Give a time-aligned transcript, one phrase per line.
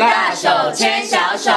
[0.00, 1.50] 大手牵小手。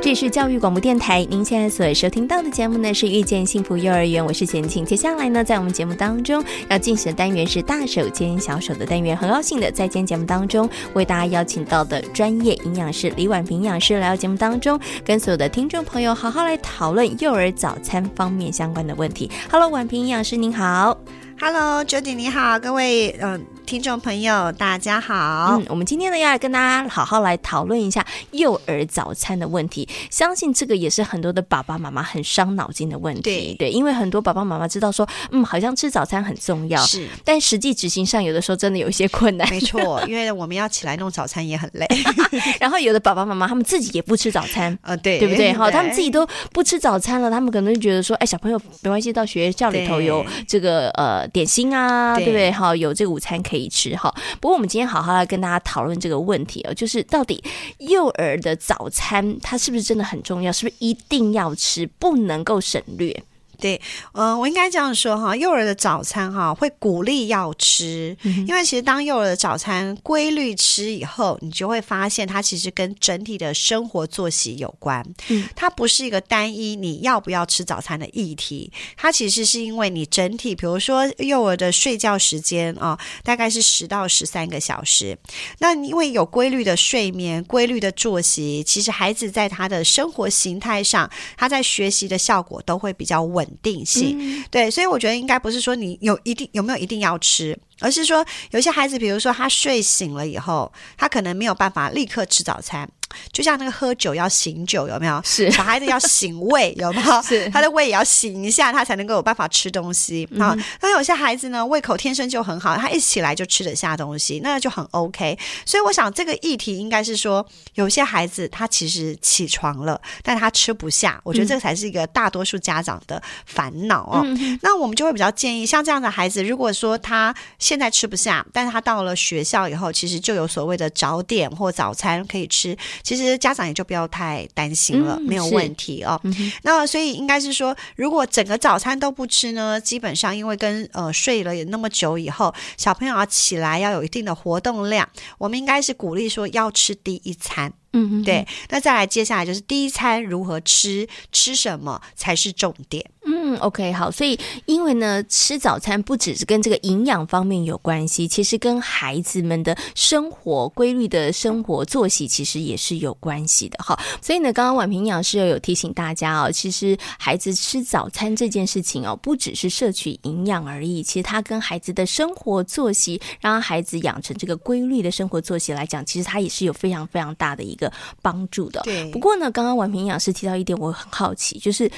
[0.00, 4.82] 这是教育广播电台，您现在所收听到的节目呢是遇见幸福幼儿园，我是贤庆。
[4.82, 19.30] 接下来呢，在我们节目当中要进行的单元是大手牵小手的单元，很高兴的在今天节目当中为大家邀请到的专业营养师李婉萍营养师来到节目当中，跟所有的听众朋友好好来讨论幼儿早餐方面相关的问题。
[19.52, 20.96] Hello，婉萍营养师您好。
[21.40, 23.32] Hello，Jody 你好，各位嗯。
[23.32, 25.56] 呃听众朋友，大家好。
[25.56, 29.88] 嗯，我们今天呢要来跟大家好好来讨论一下幼儿早餐的问题。
[30.10, 33.20] 相信这个也是很多的爸爸妈妈很伤脑筋的问题。
[33.22, 39.48] 对，对，因为很多爸爸妈妈知道说，嗯，好像吃早餐很重要，是，但实际执行上有的时候真的有一些困难。
[39.50, 41.86] 没错，因为我们要起来弄早餐也很累。
[42.58, 45.52] 然后有的爸爸妈妈他们自己也不吃早餐，呃，对，对不对？
[45.52, 52.50] 哈，他们自己都不吃早餐了，他们可能就觉得说，哎，小朋友没关系，到学校里头有这个呃点心啊，对，对不对？
[52.50, 54.14] 哈，有这个午餐可以吃哈。
[54.40, 57.42] 不过，我们今天好好来跟大家讨论这个问题哦，就是到底
[57.78, 60.52] 幼儿的早餐它是不是真的很重要？
[60.52, 63.22] 是不是一定要吃，不能够省略？
[63.60, 63.80] 对，
[64.14, 75.04] 嗯、呃，我应该这样说哈，幼儿的早餐哈会鼓励要吃，嗯、因为其实当幼儿的早餐规律吃以后，你就会发现它其实跟整体的生活作息有关。
[75.28, 85.18] 嗯，它不是一个单一你要不要吃早餐的议题，它其实是因为你整体，比如说幼儿的睡觉时间啊、哦，大概是十到十三个小时。
[85.58, 93.46] 那因为有规律的睡眠、规律的作息，其实孩子在他的生活形态上，他在学习的效果都会比较稳。
[93.62, 102.88] 定性，嗯、对，所以我觉得应该不是说你有一定有没有一定要吃，而是说有些孩子，比如说他睡醒了以后，他可能没有办法立刻吃早餐。
[103.32, 105.20] 就像那个喝酒要醒酒，有没有？
[105.24, 107.22] 是小孩子要醒胃， 有没有？
[107.22, 110.56] 是他的胃也要醒一下，他才能够有办法吃东西啊。
[110.80, 115.38] 那、嗯、有些孩子呢，胃口天生就很好，他一起来就吃得下东西，那就很 OK。
[115.64, 117.44] 所以我想这个议题应该是说，
[117.74, 121.20] 有些孩子他其实起床了，但他吃不下。
[121.24, 124.22] 我觉得这才是一个大多数家长的烦恼哦。
[124.24, 132.76] 嗯、那我们就会比较建议，像这样的孩子，如果说他现在吃不下，但是他到了学校以后，其实就有所谓的早点或早餐可以吃。
[133.02, 136.20] 其实家长也就不要太担心了，嗯、没有问题哦。
[136.24, 145.08] 嗯、那所以应该是说，如果整个早餐都不吃呢，基本上因为跟呃睡了那么久以后，小朋友要起来要有一定的活动量，
[145.38, 147.72] 我们应该是鼓励说要吃第一餐。
[147.92, 148.46] 嗯，对。
[148.68, 153.04] 那再来接下来就是第一餐如何吃，吃什么才是重点。
[153.26, 163.98] 嗯，OK，好，所以因为呢，吃早餐不只是跟这个营养方面有关系，其实跟孩子们的生活规律的生活作息其实也是有关系的哈。
[164.22, 177.92] 所以呢，刚刚婉平营养师又有提醒大家哦，其实孩子吃早餐这件事情哦，不只是摄取营养而已，其实他跟孩子的生活作息，让孩子养成这个规律的生活作息来讲，其实他也是有非常非常大的一个
[178.22, 178.80] 帮助的。
[178.84, 179.10] 对。
[179.10, 181.90] 不过呢，刚刚婉平营养师提到一点，我很好奇，就是。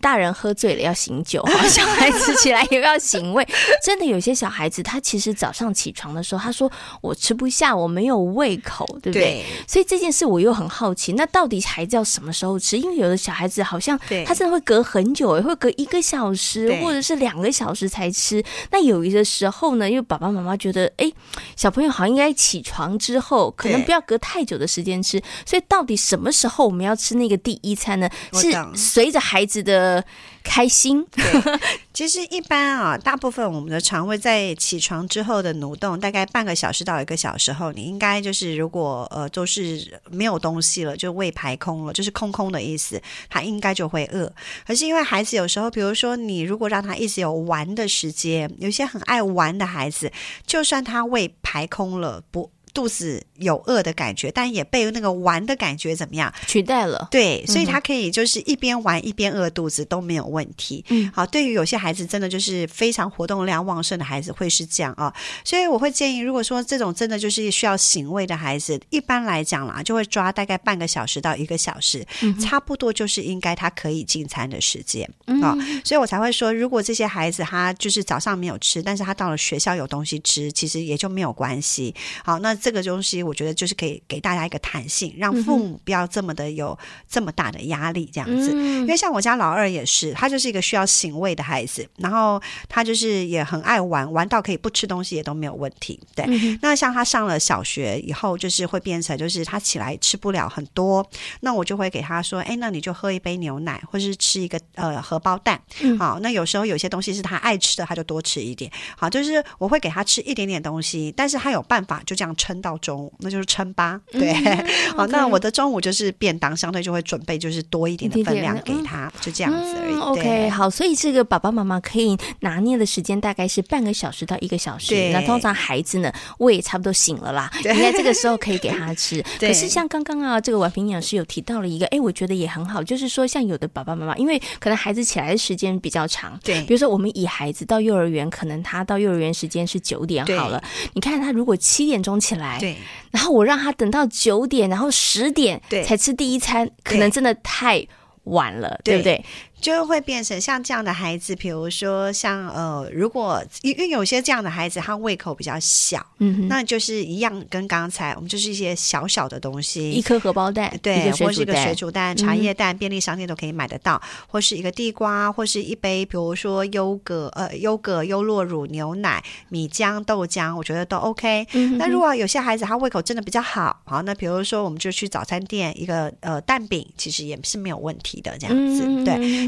[0.00, 3.46] 大人喝醉了要醒酒，小孩子起来也要醒胃。
[3.82, 6.70] 真的有些小孩子，他其实早上起床的时候，他说
[7.00, 9.42] 我吃不下，我没有胃口，对不对？
[9.42, 9.44] 对。
[9.66, 12.78] 所以这件事我又很好奇，那到底孩子要什么时候吃？
[12.78, 18.44] 因为有的小孩子好像他真的会隔很久，会隔一个小时或者是两个小时才吃。
[18.70, 21.10] 那有一个时候呢，因为爸爸妈妈觉得，哎，
[21.56, 25.20] 小朋友好像应该起床之后，可能不要隔太久的时间吃。
[25.46, 28.08] 所以到底什么时候我们要吃那个第一餐呢？
[28.34, 29.85] 是随着孩子的。
[29.86, 30.02] 呃，
[30.42, 31.06] 开心。
[31.94, 44.30] 其实一般啊，大部分我们的肠胃在起床之后的蠕动，大概半个小时到一个小时后，你应该就是如果呃都是没有东西了，就胃排空了，就是空空的意思，他应该就会饿。
[44.66, 50.10] 可是因为孩子有时候，比如说你如果让他一直有玩的时间，有些很爱玩的孩子，
[50.44, 52.50] 就算他胃排空了，不。
[52.76, 57.08] 肚子有饿的感觉，但也被那个玩的感觉怎么样取代了？
[57.10, 60.84] 对，所以他可以就是一边玩一边饿肚子都没有问题。
[60.90, 65.10] 嗯，好，对于有些孩子真的就是非常活动量旺盛的孩子会是这样啊，
[65.42, 75.10] 所以我会建议，如果说这种真的就是需要醒胃的孩子，一般来讲啦，就会抓大概半个小时到一个小时，嗯、差不多就是应该他可以进餐的时间
[75.40, 75.80] 啊、嗯。
[75.82, 81.94] 所以我才会说，如果这些孩子他就是早上没有吃，但是他到了学校有东西吃，其实也就没有关系。
[82.22, 82.54] 好，那。
[82.66, 86.76] 这个东西我觉得就是可以给大家一个弹性，让父母不要这么的有
[87.08, 88.50] 这么大的压力这样子。
[88.52, 96.00] 嗯、因为像我家老二也是，他就是一个需要醒喂的孩子，然后他就是也很爱玩，玩到可以不吃东西也都没有问题。
[96.16, 101.08] 对，嗯、那像他上了小学以后，就是会变成就是他起来吃不了很多，
[101.42, 105.62] 那我就会给他说，哎，那你就喝一杯牛奶，或是吃一个呃荷包蛋。
[105.82, 108.68] 嗯、好，那有时候有些东西是他爱吃的，他就多吃一点。
[108.96, 114.00] 好，就是我会给他吃一点点东西，但是他有办法就这样撑到中午，那就是撑吧。
[114.10, 114.66] 对，嗯、
[114.96, 119.94] 好，那我的中午就是便当，相对就会准备就是多一点的分量给他，就这样子而已。
[119.96, 124.90] OK，好，所以这个爸爸妈妈可以拿捏的时间大概是半个小时到一个小时。
[124.94, 129.22] 对，那通常孩子呢，胃差不多醒了啦，应该这个时候可以给他吃。
[129.40, 140.62] 可是像刚刚啊，这个婉平营养师有提到了一个，哎，我觉得也很好，就是说像有的爸爸妈妈，因为可能孩子起来的时间比较长，对，比如说我们以孩子到幼儿园，可能他到幼儿园时间是九点好了，
[140.94, 142.76] 你看他如果七点钟起来，对，
[143.10, 147.86] 然后我让他等到九点，然后十点才吃第一餐，可能真的太
[148.24, 149.24] 晚了，对，对不对？
[149.60, 171.46] 就会变成像这样的孩子，比如说像呃，如果因为有些这样的孩子，他胃口比较小，嗯哼，那就是一样跟刚才我们就是一些小小的东西，一颗荷包蛋，对，或是一个水煮蛋、茶叶蛋，便利商店都可以买得到，嗯、或是一个地瓜，或是一杯，比如说优格，呃，优格、优酪乳、牛奶、米浆、豆浆，我觉得都 OK。
[171.54, 178.84] 嗯、那如果有些孩子他胃口真的比较好，好，那比如说我们就去早餐店一个呃蛋饼，其实也是没有问题的，这样子，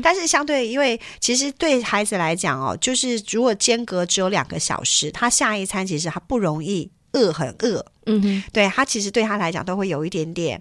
[0.00, 7.84] 但是相对，因为其实对孩子来讲哦，就是如果间隔只有两个小时，他下一餐其实他不容易饿，很饿。
[8.08, 10.60] 嗯哼，对他其实对他来讲都会有一点点，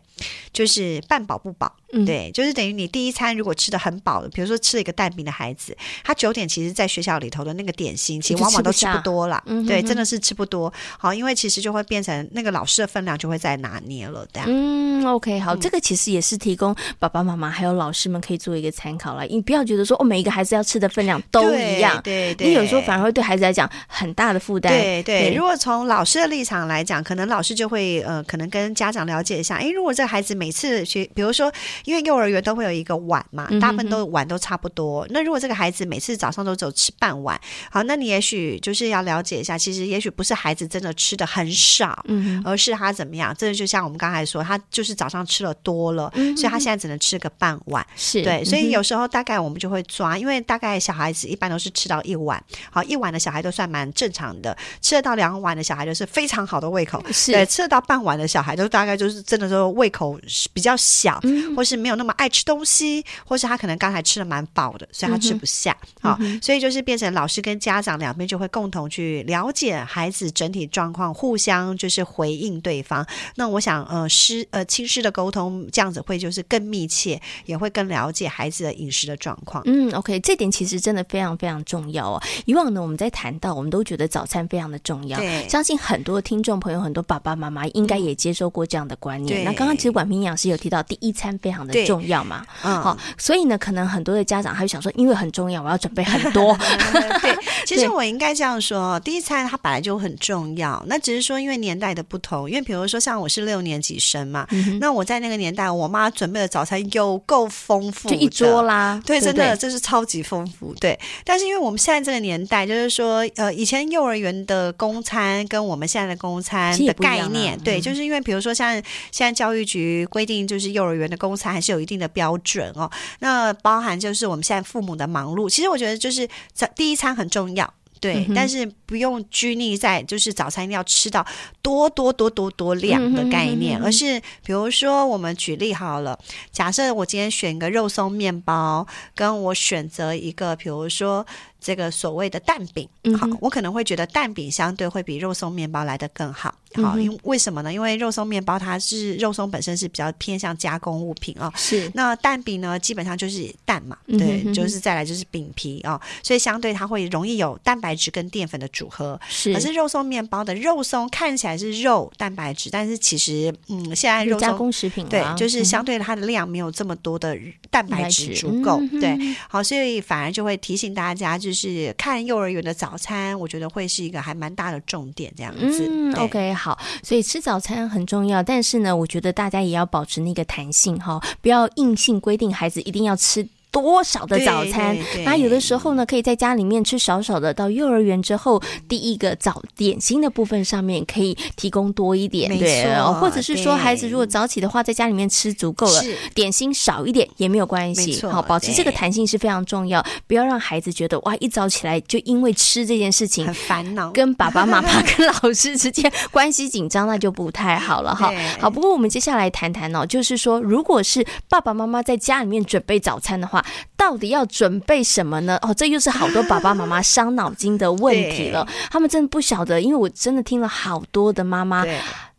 [0.53, 1.75] 就是半饱不饱。
[1.94, 9.41] 嗯，对，就是等于你第一餐如果吃的很饱的，比如说吃了一个蛋饼的孩子，他九点其实在学校里头的那个点心，其实往往都吃不多了。
[9.45, 10.71] 嗯，对，真的是吃不多。
[10.99, 14.27] 好，因为其实就会变成那个老师的分量就会再拿捏了。
[14.33, 14.49] 这样。
[14.51, 19.23] 嗯，OK，好，这个其实也是提供爸爸妈妈还有老师们可以做一个参考了。
[19.25, 22.49] 你不要觉得说哦，每一个孩子要吃的分量都一样，对对。
[22.49, 24.73] 你有时候反而会对孩子来讲很大的负担。
[24.73, 25.33] 对对。
[25.33, 29.56] 如果从老师的立场来讲，可能老师就会呃，可能跟家长了解一下。
[29.56, 31.51] 哎，如果这个孩子每次学，比如说。
[31.86, 35.07] 因为幼儿园都会有一个碗嘛，大部分都碗都差不多。
[35.10, 37.39] 那如果这个孩子每次早上都只有吃半碗，
[37.72, 43.34] 好，那你也许就是要了解一下，其实也许不是孩子真的吃的很少，嗯、而是他怎么样？
[43.38, 47.86] 这就像我们刚才说，他就是早上吃了多了，嗯、所以他现在只能吃个半碗。
[47.95, 60.19] 是对，所以有时候大概我们就会抓，因为大概小孩子一般都是吃到一碗，好，一碗的小孩都算蛮正常的，吃得到两碗的小孩就是非常好的胃口，是对，吃得到半碗的小孩都大概就是真的说胃口
[60.54, 61.19] 比较小。
[61.24, 65.75] 嗯或是没有那么爱吃东西，或是他可能刚才吃的蛮饱的，所以他吃不下。
[66.02, 73.06] 好、嗯哼哦，所以就是变成老师跟家长两边就会共同去了解孩子整体状况，互相就是回应对方。
[73.36, 79.64] 那我想，呃，师呃亲师的沟通这样子会就是更密切，也会更了解孩子的饮食的状况。
[79.66, 82.22] 嗯，OK，这点其实真的非常非常重要哦。
[82.46, 85.18] 以往呢，我们在谈到，我们都觉得早餐非常的重要。
[85.18, 89.44] 对，相信很多听众朋友、很多爸爸妈妈应该也接受过这样的观念。
[89.44, 91.38] 嗯、那刚刚其实婉平营养师有提到第一餐。
[91.39, 96.57] 非常的重要嘛，嗯，好，所以呢，可能很多的家长他就想说，因为很重要，我要准备很多。
[97.21, 111.00] 对， 其实我应该这样说，第一餐它本来就很重要，那只是说因为年代的不同，因为比如说像我是六年级生嘛，嗯、那我在那个年代，我妈准备的早餐有够丰富，就一桌啦，对，真的这是超级丰富，对。
[111.24, 118.73] 但是因为我们现在这个年代，就是说，呃，以前幼儿园的公餐跟我们现在的公餐的概念，啊、对，就是因为比如说像
[119.11, 122.89] 现在教育局规定，就是幼儿园的公餐还是有一定的标准哦，
[123.19, 131.25] 那包含就是我们现在父母的忙碌，其实我觉得就是早第一餐很重要，对，嗯、但是不用拘泥在就是早餐一定要吃到
[131.61, 136.18] 多多多多多量的概念，嗯、哼哼哼而是比如说我们举例好了，
[136.51, 138.85] 假设我今天选一个肉松面包，
[139.16, 141.25] 跟我选择一个比如说。
[141.59, 142.87] 这个所谓的蛋饼，
[143.18, 147.73] 好，我可能会觉得蛋饼相对会比肉松面包来的更好，好，因为为什么呢？
[147.73, 151.92] 因为肉松面包它是肉松本身是比较偏向加工物品哦，是。
[151.94, 159.19] 那蛋饼呢，基本上就是蛋嘛，对，就是再来就是饼皮哦，所以相对它会容易有蛋白质跟淀粉的组合。
[159.28, 159.54] 是。
[159.54, 167.35] 可是肉松面包的肉松看起来是肉蛋白质，但是其实嗯，现在肉松加工食品对，就是相对它的量没有这么多的
[167.71, 169.18] 蛋白质足够，对，
[169.49, 171.35] 好，所以反而就会提醒大家。
[171.47, 171.54] 就是
[171.97, 175.87] 看幼儿园的早餐，我觉得会是一个还蛮大的重点，这样子。
[175.90, 183.47] 嗯，OK，好，所以吃早餐很重要，但是呢，我觉得大家也要保持那个弹性哈，不要硬性规定孩子一定要吃。
[183.81, 184.98] 多少的早餐。
[185.24, 192.86] 那有的时候呢，可以在家里面吃少少的，到幼儿园之后，第一个早点心的部分上面可以提供多一点，对，
[193.19, 196.04] 或者是说孩子如果早起的话，在家里面吃足够了，
[196.34, 198.22] 点心少一点也没有关系。
[198.26, 208.34] 好，保持这个弹性是非常重要，不要让孩子觉得哇，一早起来就因为吃这件事情很烦恼，跟爸爸妈妈跟老师之间关系紧张，那就不太好了哈。
[208.60, 213.64] 好，不过我们接下来谈谈哦，就是说，如果是爸爸妈妈在家里面准备早餐的话，
[213.95, 215.57] 到底要准备什么呢？
[215.62, 218.68] 哦，这又是好多爸爸妈妈伤脑筋的问题了。
[218.92, 221.86] 他们真的不晓得，因为我真的听了好多的妈妈。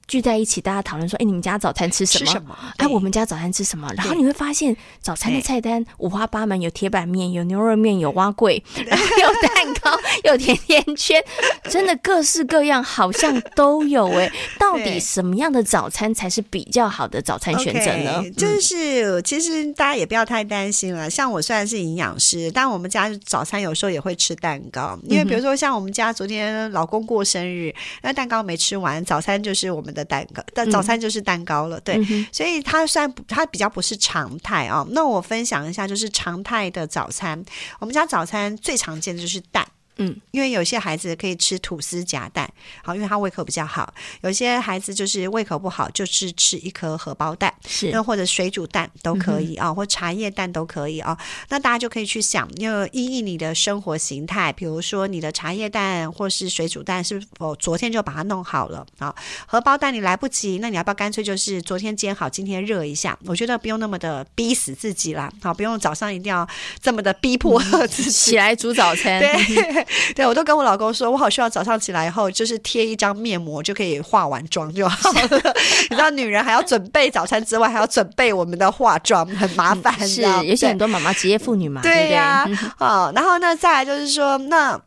[0.09, 2.33] 聚在一起，大家讨论说：“哎，你们家早餐吃什么？
[2.33, 11.23] 什么哎，我们家早餐吃什么？”然后你会发现，早餐的菜单五花八门，有铁板面，有牛肉面，有碗粿，然后 有蛋糕，有甜甜圈，
[11.69, 14.33] 真的各式各样，好像都有哎。
[14.59, 18.25] 到底什么样的早餐才是比较好的早餐选择呢？
[18.31, 21.11] 就是其实大家也不要太担心了。
[21.11, 34.87] 像我虽然是营养师，但我们家早餐有时候也会吃蛋糕，因为比如说像我们家昨天老公过生日，那蛋糕没吃完，早餐就是我们的蛋糕，但早餐就是蛋糕了，嗯、对，所以它算它比较不是常态啊、哦。
[34.93, 37.45] 那我分享一下，就是常态的早餐，
[37.81, 39.67] 我们家早餐最常见的就是蛋。
[39.99, 42.49] 嗯，因为有些孩子可以吃吐司夹蛋，
[42.83, 43.93] 好，因为他胃口比较好。
[44.23, 51.19] 有些孩子就是胃口不好，就是吃一颗荷包蛋，是，那或者水煮蛋都可以啊，或茶叶蛋都可以啊。
[51.49, 59.15] 那大家就可以去想，因为依依你的生活形态，比如说你的茶叶蛋或是水煮蛋是否昨天就把它弄好了啊？
[59.47, 63.19] 荷包蛋你来不及，那你要不要干脆就是昨天煎好，今天热一下？
[63.27, 66.47] 我觉得不用那么的逼死自己啦，好，不用早上一定要
[66.81, 69.19] 这么的逼迫自己、嗯、起来煮早餐。
[69.19, 69.88] 对。
[70.15, 75.55] 对，我都跟我老公说，我好希望早上起来以后，就是贴一张面膜就可以化完妆就好了。
[75.91, 79.93] 你知道，女人还要准备早餐之外，还要准备我们的化妆，很麻烦。
[80.07, 82.45] 是，有些很多妈妈职业妇女嘛， 对呀、啊。
[82.47, 84.81] 对哦，然后呢，再来就是说，那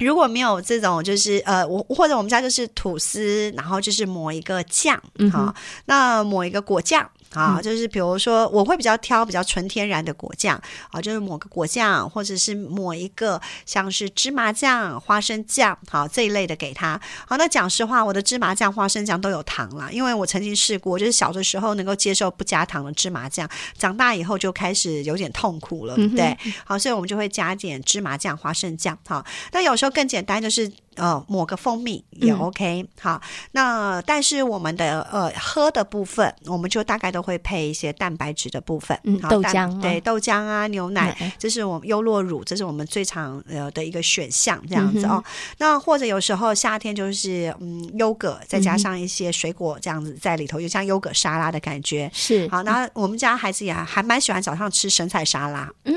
[0.00, 5.54] 如果没有这种，就是呃，我或者我们家就是吐司，然后就是抹一个酱，好、嗯哦，
[5.84, 7.08] 那抹一个果酱。
[7.34, 10.60] 啊，就是比如说，我会比较挑比较纯天然的果酱
[10.90, 17.00] 啊，就是抹个果酱，或者是抹一个像是芝麻酱、花生酱，好这一类的给他。
[17.26, 26.36] 好，那讲实话，我的芝麻酱、花生酱都有糖了，因为我曾经试过，就是小的时候能够接受不加糖的芝麻酱，长大以后就开始有点痛苦了，对不对。
[26.64, 28.96] 好，所以我们就会加点芝麻酱、花生酱。
[29.06, 30.70] 好，那有时候更简单就是。
[30.96, 33.20] 呃，抹个蜂蜜也 OK，嗯、好。
[33.52, 45.22] 那但是我们的呃喝的部分，我们就大概都会配一些蛋白质的部分，嗯、豆浆、哦、对豆浆啊，牛奶，嗯、这是我们优酪乳，这是我们最常呃的一个选项，这样子哦。
[45.24, 52.48] 嗯、那或者有时候夏天就是嗯优格，再加上一些水果这样子在里头，就像优格沙拉的感觉是。
[52.48, 55.94] 好，那我们家孩子也还蛮喜欢早上吃生菜沙拉，嗯。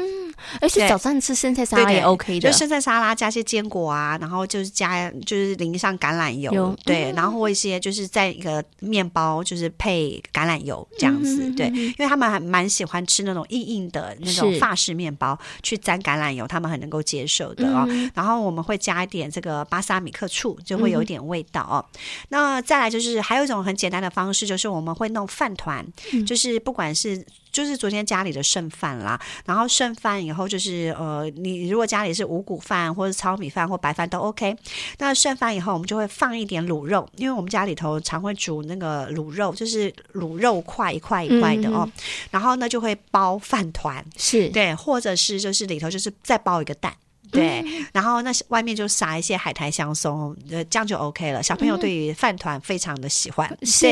[0.61, 6.77] 而且早上吃生菜沙拉也 OK 的，就生菜沙拉加些坚果啊，然后就是加就是淋上橄榄油，有。
[6.85, 17.85] 对，然后或一些就是在一个面包就是配橄榄油这样子，对，因为他们还蛮喜欢吃那种硬硬的那种法式面包，去沾橄榄油，他们很能够接受的哦。
[17.89, 21.83] 嗯、然后我们会加一点这个巴萨米克醋，就会有一点味道哦。
[21.93, 21.99] 嗯、
[22.29, 27.25] 那再来就是还有一种很简单的方式，就是我们会弄饭团，嗯、就是不管是。
[27.57, 34.55] 就是昨天家里的剩饭啦，然后剩饭以后就是呃，你如果家里是五谷饭或者糙米饭或白饭都 OK。
[34.99, 41.89] 那剩饭以后，我们就会放一点卤肉，因为我们家里头常会煮那个卤肉，就是卤肉块一块一块的哦。
[42.29, 46.93] 然后呢，就会包饭团，是对，或者是就是里头就是再包一个蛋。
[47.31, 51.41] 对，然后那外面就撒一些海苔香松，呃，这样就 OK 了。
[51.43, 53.47] 小朋友对于饭团非常的喜欢。
[53.63, 53.87] 是，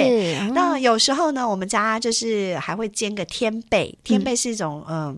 [0.53, 5.07] 那有时候呢，我们家就是还会煎个天贝，天贝是一种嗯。
[5.07, 5.17] 呃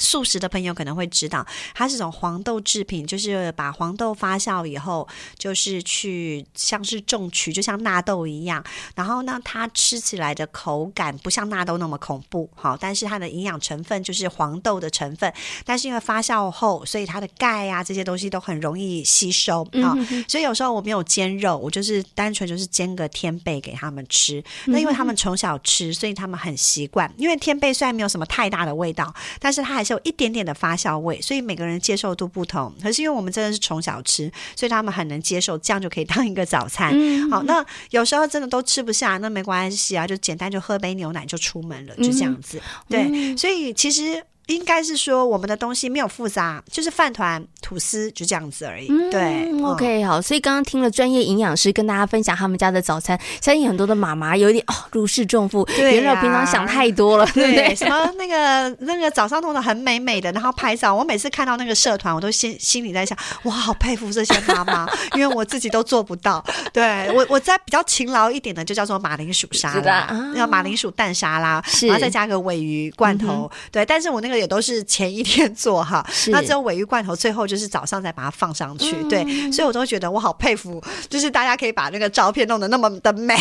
[0.00, 5.06] 素食的朋友可能会知道，它是种黄豆制品，就是把黄豆发酵以后，
[5.38, 8.64] 就是去像是种曲，就像纳豆一样。
[8.96, 15.32] 然后呢，它吃起来的口感不像纳豆那么恐怖，好，但是它的营养成分就是黄豆的成分。
[15.64, 19.94] 但是因为发酵后，所以它的钙啊这些东西都很容易吸收啊。
[19.96, 24.42] 嗯、所以有时候我没有煎肉，我就是单纯就是煎个天贝给他们吃。
[24.66, 27.12] 那因为他们从小吃，所以他们很习惯。
[27.18, 30.00] 因为天贝虽然没有什么太大的味道，但是它还是。
[30.00, 32.72] 有一点点的发酵味，所以每个人接受度不同。
[32.80, 36.92] 可是因为我们真的是从小吃，所以他们很能接受，这样就可以当一个早餐。
[36.94, 42.62] 嗯、好，那有时候真的都吃不下，那没关系啊，就简单就喝杯牛奶就出门了，就这样子。
[42.88, 44.24] 嗯、对，所以其实。
[44.54, 48.88] 应该是说我们的东西没有复杂，就是饭团吐司，就这样子而已。
[48.90, 50.20] 嗯、对，OK，好。
[50.20, 57.74] 所以刚刚听了专业营养师跟大家分享他们家的早餐，相信很多的妈妈有一点哦如释重负，对原来我平常想太多了， 对不对？
[57.74, 66.44] 什么那个那个早上弄得很美美的，然后拍照，我每次看到那个社团，我都心心里在想，哇，好佩服这些妈妈， 因为我自己都做不到。
[66.72, 73.58] 对我，我在比较勤劳一点的，就叫做马铃薯沙拉，要、啊、马铃薯蛋沙拉，然后再加个尾鱼罐头、嗯。
[73.70, 78.96] 对，但是我那个也都是前一天做哈，那只有尾鱼罐头，最后就是早上再把它放上去。
[78.98, 83.36] 嗯、对，所以我都觉得我好佩服，就是大家可以把那个照片弄得那么的美，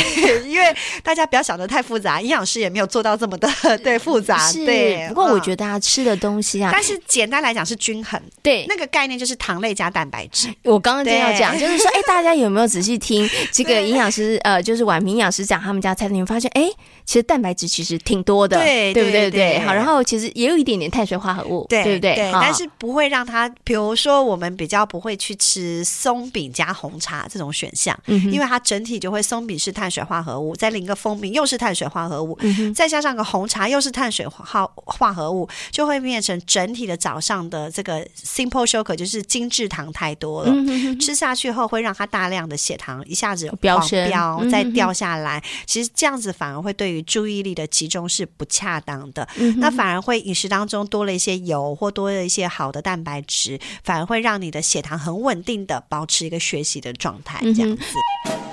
[0.45, 4.51] 因为大家不要想的太复杂，营养师也没有做到这么的对复杂。
[4.53, 8.21] 对，不过我觉得大家吃的东西啊，但是简单来讲是均衡。
[8.43, 10.53] 对，那个概念就是糖类加蛋白质。
[10.63, 16.69] 我刚刚就要讲，就是说，哎，大家有没有仔细听这个 营养师呃，就是婉平营养师讲他们家菜，你们发现哎，
[17.09, 19.31] 其实蛋白质其实挺多的，对，对不对？
[19.31, 22.13] 对，好，然后其实也有一点点碳水化合物，对，对不对？
[22.13, 44.07] 对，但是不会让它，比如说我们比较不会去吃松饼加红茶这种选项，嗯，因为它整体就会松饼是碳水化合物，再淋个蜂蜜又是碳水化合物，嗯，再加上个红茶又是碳水化化合物，就会变成整体的早上的这个 simple sugar 就是精制糖太多了，嗯，吃下去后会让它大量的血糖一下子飙升。
[44.51, 57.83] 再掉下来，嗯，其实这样子反而会对于注意力的集中是不恰当的，嗯，那反而会饮食当中多了一些油或多了一些好的蛋白质，反而会让你的血糖很稳定的保持一个学习的状态，这样子。
[58.29, 58.48] 嗯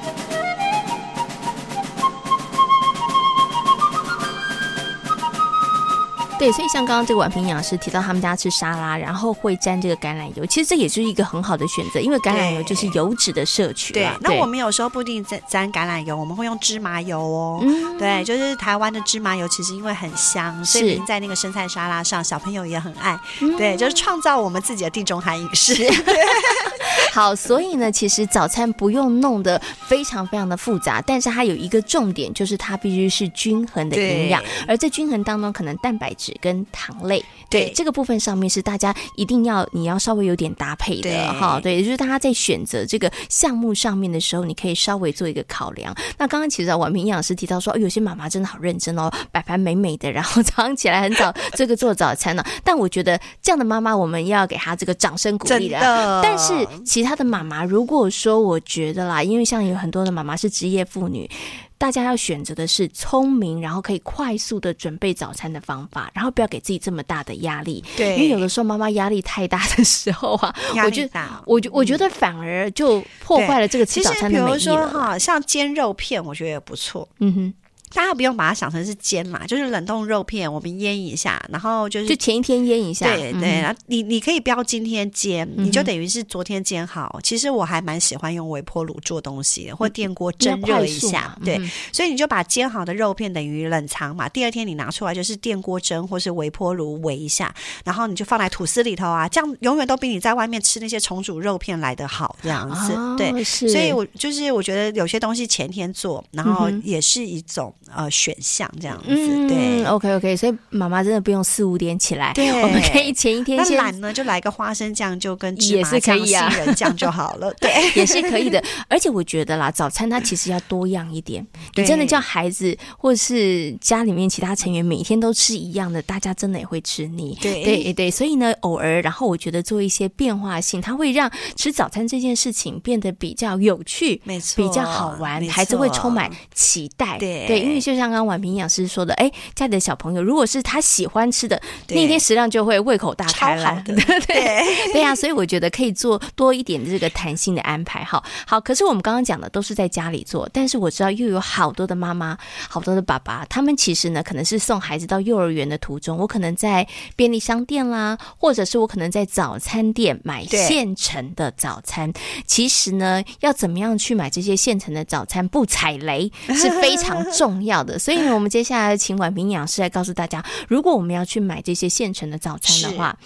[6.38, 13.94] 对，所以像刚刚这个婉平营养师提到，他们家吃沙拉，然后会沾这个橄榄油，其实这也是一个很好的选择，因为橄榄油就是油脂的摄取。
[13.94, 17.60] 对，那我们有时候不一定沾沾橄榄油，我们会用芝麻油哦。
[17.62, 23.18] 嗯，对，就是台湾的芝麻油，其实因为很香，所以淋在那个生菜沙拉上，小朋友也很爱。
[23.56, 25.74] 对，就是创造我们自己的地中海饮食。
[27.12, 45.94] 好，所以呢，其实早餐不用弄得非常非常的复杂，但是它有一个重点，就是它必须是均衡的营养，而在均衡当中，可能蛋白质跟糖类，对，对这个部分上面是大家一定要你要稍微有点搭配的哈，对，也就是大家在选择这个项目上面的时候，你可以稍微做一个考量。
[46.18, 56.20] 那刚刚其实啊，婉平营养师提到说，哦，有些妈妈真的好认真哦，摆盘美美的，然后早上起来很早这个做早餐呢， 但我觉得这样的妈妈，我们要给她这个掌声鼓励的。
[56.22, 56.52] 但是
[56.84, 57.06] 其。
[57.06, 61.30] 他的妈妈，如果说我觉得啦，因为像有很多的妈妈是职业妇女，
[61.78, 67.84] 大家要选择的是聪明，然后可以快速的准备早餐的方法，然后不要给自己这么大的压力。
[67.96, 70.54] 对，因为有的时候妈妈压力太大的时候啊，
[70.84, 77.08] 我觉得，我觉我觉得反而就破坏了这个吃早餐的美比如说哈，像煎肉片，我觉得也不错。
[77.18, 77.54] 嗯哼。
[77.94, 83.60] 大家不用把它想成是煎嘛，就是冷冻肉片，我们腌一下，然后就是就前一天腌一下，对对。
[83.60, 87.18] 然后你你可以不要今天煎，嗯、你就等于是昨天煎好。
[87.22, 91.70] 其实我还蛮喜欢用微波炉做东西，或电锅蒸热一下，对、嗯。
[91.92, 102.92] 所以你就把煎好的肉片等于冷藏嘛，第二天你拿出来就是电锅蒸或是微波炉围一下，然后你就放在吐司里头啊，这样永远都比你在外面吃那些重组肉片来的好，这样子。
[102.94, 107.72] 哦、对，所以我就是我觉得有些东西前天做，然后也是一种。
[107.94, 118.62] 呃，选项这样子，嗯、对，OK OK，所以妈妈真的不用四五点起来，对，我们可以前一天先懒呢，就来个花生酱，就跟芝麻酱、杏仁酱就好了，对， 也是可以的。
[118.88, 121.46] 而且我觉得啦，早餐它其实要多样一点，
[121.76, 127.62] 你真的叫孩子或是家里面其他成员每天都吃一样的，大家真的也会吃腻，对。
[127.62, 128.10] 对对。
[128.10, 137.46] 所以呢，偶尔，然后我觉得做一些变化性，它会让吃早餐这件事情变得比较有趣，没错，比较好玩，孩子会充满期待，对。
[137.46, 137.75] 对，因为。
[137.80, 148.60] 就像刚刚婉萍营养师说的，哎，家里的小朋友如果是他喜欢吃的，那一天食量就会胃口大开了， 对对对呀，所以我觉得可以做多一点的这个弹性的安排，好好。
[148.60, 152.36] 可是我们刚刚讲的都是在家里做，但是我知道又有好多的妈妈、
[152.68, 162.12] 好多的爸爸，他们其实呢可能是送孩子到幼儿园的途中，我可能在便利商店啦，或者是我可能在早餐店买现成的早餐。
[162.46, 167.65] 其实呢，要怎么样去买这些现成的早餐不踩雷是非常重要。
[167.72, 173.16] 好的，所以呢，我们接下来请婉平营养师来告诉大家，如果我们要去买这些现成的早餐的话，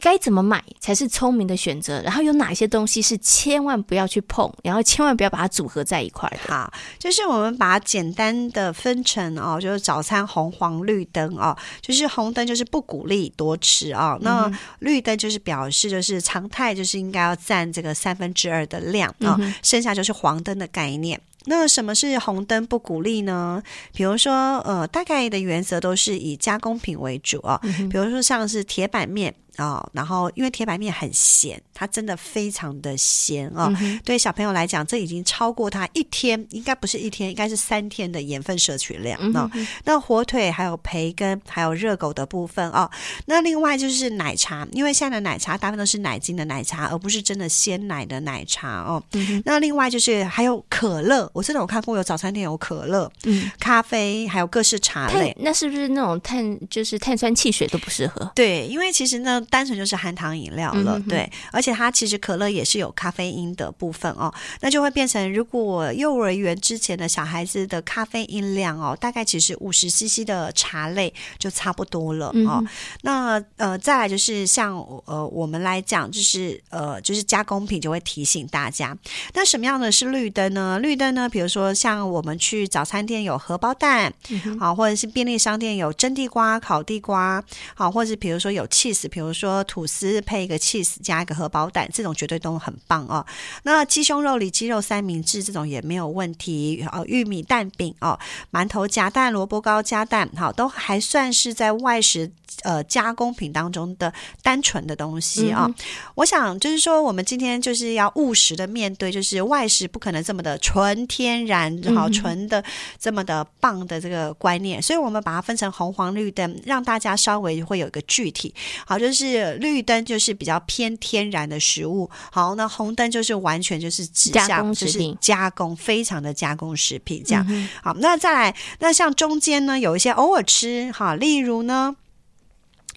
[0.00, 2.00] 该怎么买才是聪明的选择？
[2.02, 6.54] 然后有哪些东西是千万不要去碰，然后千万不要把它组合在一块的？
[6.54, 14.48] 好，就是我们把它简单的分成哦，就是早餐红黄绿灯哦，就是红灯就是不鼓励多吃哦，那
[14.80, 21.18] 绿灯就是表示就是常态就是应该要占这个三分之二的量啊，哦，剩下就是黄灯的概念。
[21.48, 23.62] 那什么是红灯不鼓励呢？
[23.94, 29.34] 比如说，呃，大概的原则都是以加工品为主啊，比如说像是铁板面。
[29.58, 33.98] 啊、哦，然后因为铁板面很咸，它真的非常的咸啊、哦嗯。
[34.04, 39.18] 对小朋友来讲，这已经超过他一天，应该不是一天，应该是三天的盐分摄取量。
[39.32, 42.88] 那、嗯哦、那火腿还有培根还有热狗的部分哦。
[43.26, 49.02] 那另外就是奶茶，因为现在的奶茶大部分都是奶精的奶茶，而不是真的鲜奶的奶茶哦。
[49.14, 55.36] 嗯、那另外就是还有可乐，我真的有看过有早餐店有可乐、嗯、咖啡，还有各式茶类。
[55.40, 58.30] 那是不是那种碳就是碳酸汽水都不适合？
[58.36, 59.44] 对，因为其实呢。
[59.50, 72.62] 单纯就是含糖饮料了，嗯，对，而且它其实可乐也是有咖啡因的部分哦，那就会变成如果幼儿园之前的小孩子的咖啡因量哦，大概其实五十 CC 的茶类就差不多了哦。
[72.62, 72.68] 嗯、
[73.02, 78.96] 那呃，再来就是像呃我们来讲，就是呃就是加工品就会提醒大家，
[79.34, 80.78] 那什么样的是绿灯呢？
[80.78, 84.12] 绿灯呢，比如说像我们去早餐店有荷包蛋，
[84.58, 87.42] 好、嗯，或者是便利商店有蒸地瓜、烤地瓜，
[87.74, 89.64] 好，或者是比如说有 cheese，比如说。
[89.68, 93.24] 吐司配一个 cheese 加一个荷包蛋，这种绝对都很棒哦。
[93.64, 97.04] 那鸡胸肉里鸡肉三明治这种也没有问题哦。
[97.06, 98.18] 玉米蛋饼哦，
[98.50, 102.30] 馒头夹蛋，萝卜糕加蛋，好，都还算是在外食
[102.62, 104.10] 呃加工品当中的
[104.42, 105.74] 单纯的东西啊、哦嗯。
[106.14, 112.64] 我想就是说，我们今天就是要务实的面对，就是外食不可能这么的纯天然，好纯的
[112.98, 118.54] 这么的棒的这个观念，所以我们把它分成红黄绿灯，让大家稍微会有一个具体
[118.86, 119.17] 好，就是。
[119.58, 127.44] 绿灯就是比较偏天然的食物，好，那红灯就是完全就是指向就是加工，非常的加工食品这样。
[127.48, 131.96] 嗯、好，那再来，那像中间呢，有一些偶尔吃，哈，例如呢。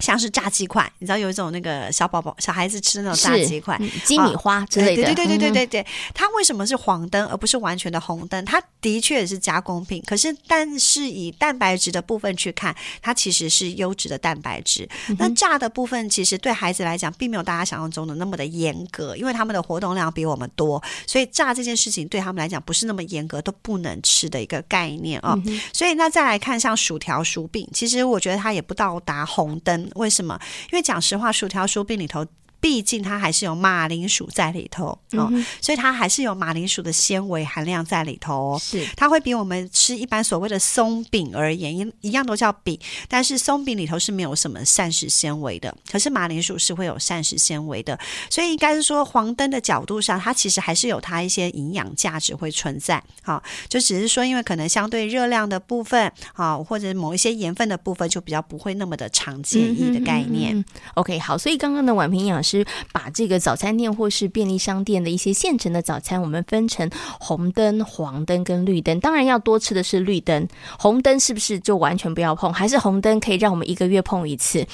[0.01, 5.03] 像是炸鸡块，你知道有一种那个小宝宝、小孩子吃的那种炸鸡块，鸡米花之类的。
[5.03, 8.43] 对对对对对对对，它为什么是黄灯而不是完全的红灯？
[8.45, 14.89] 它的确也是加工品，可是但是以蛋白质的部分去看，它其实是优质的蛋白质。
[15.17, 25.41] 那炸的部分其实对孩子来讲，并没有大家想象中的那么的严格，因为他们的活动量比我们多，所以炸这件事情对他们来讲不是那么严格，都不能吃的一个概念啊、哦。
[25.73, 29.90] 所以那再来看像薯条、薯饼，其实我觉得它也不到达红灯。
[29.95, 30.39] 为什么？
[30.71, 32.25] 因为讲实话，薯条、薯饼里头。
[32.62, 38.58] 毕竟它还是有马铃薯在里头哦、嗯，所以它还是有马铃薯的纤维含量在里头。
[38.62, 47.97] 是，它会比我们吃一般所谓的松饼而言，一一样都叫饼，但是松饼里头是没有什么膳食纤维的，可是马铃薯是会有膳食纤维的。
[48.30, 53.04] 所以应该是说，黄灯的角度上，它其实还是有它一些营养价值会存在。
[53.24, 60.56] 好，就只是说，因为可能相对热量的部分，好，或者某一些盐分的部分，就比较不会那么的常见益的概念。
[60.56, 62.50] 嗯嗯嗯、OK，好，所以刚刚的宛平营养师。
[62.59, 68.99] 是把这个早餐店或是便利商店的一些现成的早餐，我们分成红灯、黄灯跟绿灯。
[68.99, 72.51] 当然要多吃的是绿灯，红灯是不是就完全不要碰？
[72.51, 74.65] 还是红灯可以让我们一个月碰一次？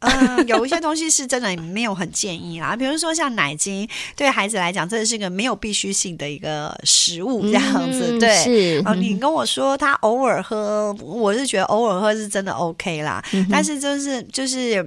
[0.00, 8.10] 嗯，有一些东西是真的没有很建议啦，比如说像奶精，对孩子来讲，真的是一个没有必须性的一个食物，这样子。
[8.12, 8.94] 嗯、对，是哦。
[8.94, 14.86] 你跟我说他偶尔喝，我是觉得偶尔喝是真的 OK 啦，嗯、但是就是就是。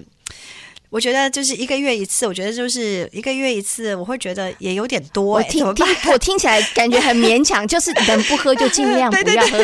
[0.89, 5.43] 我觉得就是一个月一次，我觉得就是一个月一次，我会觉得也有点多，欸。
[5.43, 9.59] 我听听，我听起来感觉很勉强，就是 能不喝就尽量不要喝，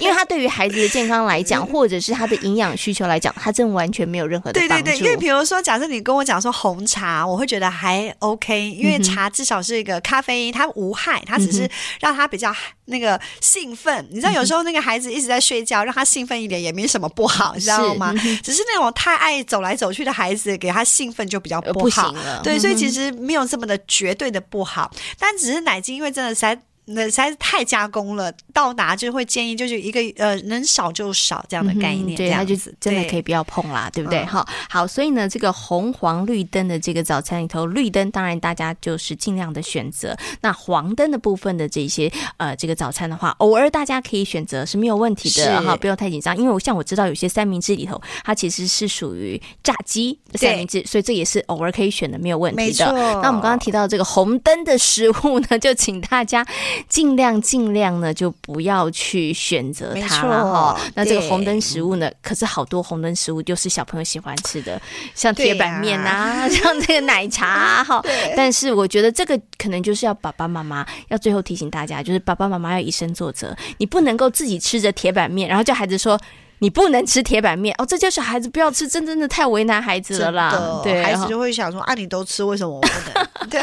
[0.00, 4.84] 因为他对于孩子的健康来讲，或者是他的营养需求来讲，他真完全没有任何的帮助。
[4.84, 11.68] 对对对，因为比如说，假设你跟我讲说红茶，我会觉得还 OK，因为茶至少是一个咖啡因，它无害，它只是
[12.00, 12.54] 让他比较
[12.86, 14.06] 那个兴奋。
[14.10, 18.14] 你知道，有时候那个孩子一直在睡觉，让他兴奋一点也没什么不好，你知道吗？
[18.42, 20.21] 只是那种太爱走来走去的孩子。
[20.22, 26.62] 孩子给他兴奋就比较不好，不，对，所以其实没有这么的绝对的不好，嗯、但只是奶精，因为真的实在。
[26.84, 34.24] 那实在是太加工了，到达就会建议就是一个呃能少就少这样的概念，嗯、对，那就真的可以不要碰啦，对，对不对？
[34.24, 52.92] 哈、嗯，好，所以呢，这个红黄绿灯的这个早餐里头，绿灯当然大家就是尽量的选择，那黄灯的部分的这些呃这个早餐的话，偶尔大家可以选择是没有问题的哈，不用太紧张，因为我像我知道有些三明治里头，它其实是属于炸鸡的三明治，所以这也是偶尔可以选的，没有问题的。
[53.22, 56.44] 那我们刚刚提到这个红灯的食物呢，就请大家。
[56.88, 60.80] 尽量尽量呢，就不要去选择它了哈。
[60.94, 64.80] 那这个红灯食物呢，可是好多红灯食物就是小朋友喜欢吃的，
[65.14, 68.02] 像铁板面啊， 像这个奶茶 哈。
[68.36, 76.18] 但是我觉得这个可能就是要爸爸妈妈要最后提醒大家，就是爸爸妈妈要以身作则，你不能够自己吃着铁板面，然后叫孩子说。
[76.62, 80.80] 你不能吃铁板面哦，这就是孩子不要吃，真真的太为难孩子了啦。
[80.84, 83.60] 对，孩子就会想说：“啊，你都吃，为什么我不能？” 对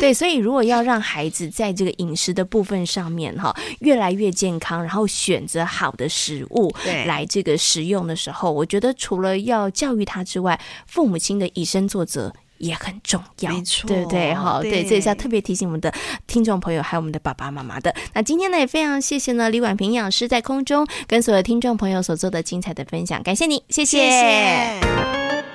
[0.00, 6.74] 对，所以如果要让孩子在这个饮食的部分上面哈，越来越健康，然后选择好的食物
[7.06, 12.34] 来这个食用的时候，我觉得除了要教育他之外，父母亲的以身作则。
[12.64, 14.34] 也很重要，没错，对不对？
[14.34, 15.92] 好，对，这也是要特别提醒我们的
[16.26, 17.94] 听众朋友，还有我们的爸爸妈妈的。
[18.14, 23.98] 那今天呢，也非常谢谢呢，李婉平营养师在空中跟所有听众朋友所做的精彩的分享，感谢你，谢谢。
[23.98, 25.53] 谢谢。